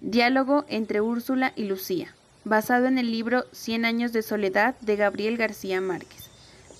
Diálogo 0.00 0.64
entre 0.68 1.02
Úrsula 1.02 1.52
y 1.56 1.64
Lucía, 1.64 2.14
basado 2.44 2.86
en 2.86 2.96
el 2.96 3.10
libro 3.10 3.44
Cien 3.52 3.84
años 3.84 4.12
de 4.12 4.22
soledad 4.22 4.74
de 4.80 4.96
Gabriel 4.96 5.36
García 5.36 5.80
Márquez. 5.80 6.30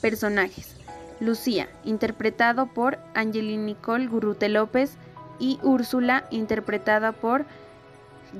Personajes. 0.00 0.74
Lucía, 1.20 1.68
interpretado 1.84 2.66
por 2.66 2.98
Angelina 3.14 3.64
Nicole 3.64 4.06
Gurrute 4.06 4.48
López, 4.48 4.96
y 5.38 5.58
Úrsula, 5.62 6.26
interpretada 6.30 7.12
por 7.12 7.44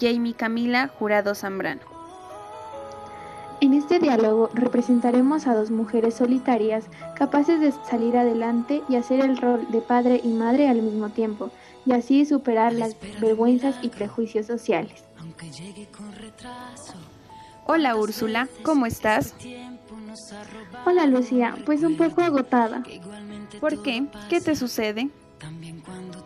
Jamie 0.00 0.34
Camila 0.34 0.88
Jurado 0.88 1.34
Zambrano. 1.34 1.95
En 3.60 3.72
este 3.72 3.98
diálogo 3.98 4.50
representaremos 4.52 5.46
a 5.46 5.54
dos 5.54 5.70
mujeres 5.70 6.14
solitarias 6.14 6.84
capaces 7.14 7.58
de 7.58 7.72
salir 7.88 8.16
adelante 8.16 8.82
y 8.88 8.96
hacer 8.96 9.20
el 9.20 9.38
rol 9.38 9.66
de 9.70 9.80
padre 9.80 10.20
y 10.22 10.28
madre 10.28 10.68
al 10.68 10.82
mismo 10.82 11.08
tiempo, 11.08 11.50
y 11.86 11.92
así 11.92 12.26
superar 12.26 12.74
las 12.74 12.96
vergüenzas 13.18 13.76
y 13.82 13.88
prejuicios 13.88 14.46
sociales. 14.46 15.04
Hola 17.64 17.96
Úrsula, 17.96 18.48
¿cómo 18.62 18.84
estás? 18.84 19.34
Hola 20.84 21.06
Lucía, 21.06 21.56
pues 21.64 21.82
un 21.82 21.96
poco 21.96 22.20
agotada. 22.20 22.82
¿Por 23.58 23.82
qué? 23.82 24.06
¿Qué 24.28 24.40
te 24.40 24.54
sucede? 24.54 25.08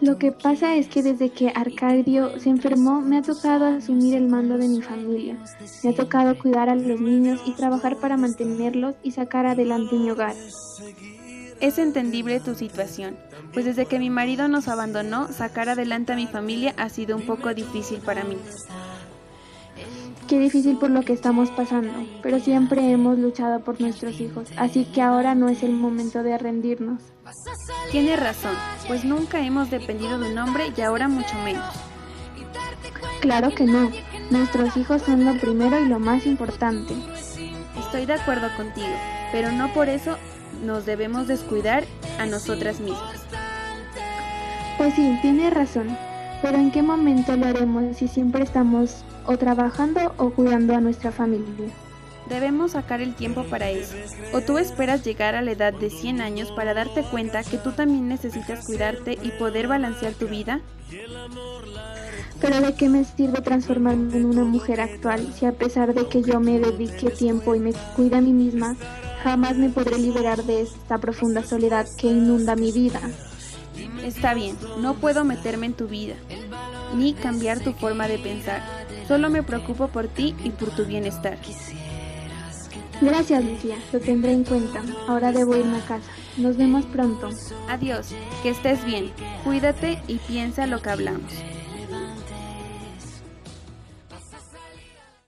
Lo 0.01 0.17
que 0.17 0.33
pasa 0.33 0.77
es 0.77 0.89
que 0.89 1.03
desde 1.03 1.29
que 1.29 1.53
Arcadio 1.55 2.41
se 2.41 2.49
enfermó 2.49 3.03
me 3.03 3.19
ha 3.19 3.23
tocado 3.23 3.67
asumir 3.67 4.15
el 4.15 4.29
mando 4.29 4.57
de 4.57 4.67
mi 4.67 4.81
familia. 4.81 5.37
Me 5.85 5.91
ha 5.91 5.95
tocado 5.95 6.39
cuidar 6.39 6.71
a 6.71 6.75
los 6.75 7.01
niños 7.01 7.41
y 7.45 7.53
trabajar 7.53 7.97
para 7.97 8.17
mantenerlos 8.17 8.95
y 9.03 9.11
sacar 9.11 9.45
adelante 9.45 9.97
mi 9.97 10.11
hogar. 10.11 10.35
Es 11.61 11.77
entendible 11.77 12.41
tu 12.41 12.55
situación, 12.55 13.19
pues 13.53 13.67
desde 13.67 13.85
que 13.85 13.99
mi 13.99 14.09
marido 14.09 14.49
nos 14.49 14.69
abandonó, 14.69 15.29
sacar 15.29 15.69
adelante 15.69 16.15
a 16.15 16.17
mi 16.17 16.27
familia 16.27 16.75
ha 16.79 16.89
sido 16.89 17.15
un 17.15 17.27
poco 17.27 17.53
difícil 17.53 18.01
para 18.01 18.25
mí. 18.25 18.39
Qué 20.31 20.39
difícil 20.39 20.77
por 20.77 20.91
lo 20.91 21.03
que 21.03 21.13
estamos 21.13 21.51
pasando, 21.51 21.93
pero 22.23 22.39
siempre 22.39 22.89
hemos 22.93 23.19
luchado 23.19 23.65
por 23.65 23.81
nuestros 23.81 24.21
hijos, 24.21 24.47
así 24.57 24.85
que 24.85 25.03
ahora 25.03 25.35
no 25.35 25.49
es 25.49 25.65
el 25.65 25.73
momento 25.73 26.23
de 26.23 26.39
rendirnos. 26.39 27.03
Tiene 27.91 28.15
razón, 28.15 28.55
pues 28.87 29.05
nunca 29.05 29.41
hemos 29.41 29.73
dependido 29.73 30.21
de 30.21 30.31
un 30.31 30.39
hombre 30.39 30.73
y 30.77 30.81
ahora 30.83 31.09
mucho 31.09 31.35
menos. 31.45 31.75
Claro 33.21 33.51
que 33.51 33.65
no, 33.65 33.91
nuestros 34.31 34.77
hijos 34.77 35.03
son 35.03 35.25
lo 35.25 35.37
primero 35.41 35.81
y 35.81 35.89
lo 35.89 35.99
más 35.99 36.25
importante. 36.27 36.95
Estoy 37.77 38.07
de 38.07 38.13
acuerdo 38.13 38.47
contigo, 38.57 38.95
pero 39.33 39.51
no 39.51 39.73
por 39.73 39.89
eso 39.89 40.17
nos 40.65 40.87
debemos 40.87 41.27
descuidar 41.27 41.83
a 42.21 42.27
nosotras 42.27 42.79
mismas. 42.79 43.27
Pues 44.79 44.95
sí, 44.95 45.19
tiene 45.23 45.51
razón, 45.51 45.89
pero 46.43 46.59
¿en 46.59 46.71
qué 46.71 46.83
momento 46.83 47.37
lo 47.37 47.47
haremos 47.47 47.97
si 47.97 48.09
siempre 48.09 48.43
estamos 48.43 49.05
o 49.27 49.37
trabajando 49.37 50.15
o 50.17 50.31
cuidando 50.31 50.75
a 50.75 50.81
nuestra 50.81 51.13
familia? 51.13 51.69
Debemos 52.29 52.73
sacar 52.73 53.01
el 53.01 53.15
tiempo 53.15 53.45
para 53.45 53.71
eso. 53.71 53.97
O 54.33 54.41
tú 54.41 54.59
esperas 54.59 55.05
llegar 55.05 55.35
a 55.35 55.43
la 55.43 55.51
edad 55.51 55.73
de 55.73 55.91
100 55.91 56.21
años 56.21 56.53
para 56.53 56.75
darte 56.75 57.03
cuenta 57.03 57.43
que 57.43 57.59
tú 57.59 57.73
también 57.73 58.09
necesitas 58.09 58.65
cuidarte 58.65 59.19
y 59.21 59.31
poder 59.33 59.67
balancear 59.67 60.13
tu 60.13 60.29
vida. 60.29 60.61
Pero 62.41 62.61
¿de 62.61 62.75
qué 62.75 62.89
me 62.89 63.05
sirve 63.05 63.43
transformarme 63.43 64.17
en 64.17 64.25
una 64.25 64.45
mujer 64.45 64.81
actual 64.81 65.33
si 65.35 65.45
a 65.45 65.53
pesar 65.53 65.93
de 65.93 66.07
que 66.09 66.23
yo 66.23 66.41
me 66.41 66.59
dedique 66.59 67.11
tiempo 67.11 67.55
y 67.55 67.61
me 67.61 67.73
cuide 67.97 68.17
a 68.17 68.21
mí 68.21 68.33
misma, 68.33 68.77
jamás 69.25 69.57
me 69.57 69.69
podré 69.69 69.99
liberar 69.99 70.45
de 70.45 70.63
esta 70.63 70.99
profunda 70.99 71.45
soledad 71.45 71.87
que 71.99 72.07
inunda 72.07 72.55
mi 72.55 72.73
vida? 72.73 73.01
Está 74.05 74.35
bien, 74.35 74.57
no 74.79 74.95
puedo 74.95 75.25
meterme 75.25 75.67
en 75.67 75.75
tu 75.75 75.87
vida, 75.87 76.15
ni 76.95 77.15
cambiar 77.15 77.61
tu 77.61 77.73
forma 77.73 78.09
de 78.09 78.19
pensar. 78.19 78.63
Solo 79.07 79.31
me 79.31 79.43
preocupo 79.43 79.89
por 79.89 80.09
ti 80.09 80.35
y 80.45 80.51
por 80.51 80.71
tu 80.71 80.85
bienestar. 80.85 81.39
Gracias, 83.01 83.45
Lucía, 83.45 83.77
lo 83.93 84.01
tendré 84.01 84.33
en 84.33 84.45
cuenta. 84.45 84.83
Ahora 85.09 85.33
debo 85.33 85.57
irme 85.57 85.79
a 85.79 85.81
casa. 85.81 86.11
Nos 86.37 86.57
vemos 86.57 86.85
pronto. 86.87 87.31
Adiós, 87.69 88.09
que 88.43 88.51
estés 88.51 88.85
bien. 88.85 89.11
Cuídate 89.43 90.03
y 90.07 90.17
piensa 90.17 90.67
lo 90.67 90.83
que 90.83 90.91
hablamos. 90.91 91.33